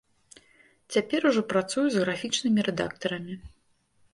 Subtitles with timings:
[0.95, 3.35] Цяпер ужо працую з графічнымі рэдактарамі.